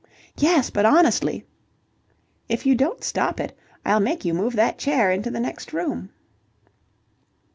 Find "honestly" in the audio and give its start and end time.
0.83-1.45